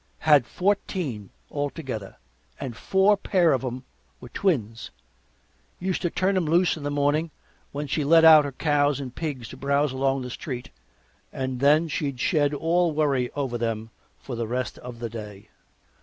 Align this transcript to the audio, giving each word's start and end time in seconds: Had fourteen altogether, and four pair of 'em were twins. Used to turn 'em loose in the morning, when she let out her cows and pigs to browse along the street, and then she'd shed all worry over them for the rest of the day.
Had 0.25 0.47
fourteen 0.47 1.29
altogether, 1.51 2.15
and 2.59 2.75
four 2.75 3.15
pair 3.15 3.53
of 3.53 3.63
'em 3.63 3.83
were 4.19 4.29
twins. 4.29 4.89
Used 5.79 6.01
to 6.01 6.09
turn 6.09 6.35
'em 6.35 6.45
loose 6.47 6.75
in 6.75 6.81
the 6.81 6.89
morning, 6.89 7.29
when 7.71 7.85
she 7.85 8.03
let 8.03 8.25
out 8.25 8.43
her 8.43 8.51
cows 8.51 8.99
and 8.99 9.13
pigs 9.13 9.47
to 9.49 9.57
browse 9.57 9.91
along 9.91 10.23
the 10.23 10.31
street, 10.31 10.71
and 11.31 11.59
then 11.59 11.87
she'd 11.87 12.19
shed 12.19 12.51
all 12.51 12.91
worry 12.93 13.29
over 13.33 13.59
them 13.59 13.91
for 14.17 14.35
the 14.35 14.47
rest 14.47 14.79
of 14.79 14.97
the 14.97 15.07
day. 15.11 15.49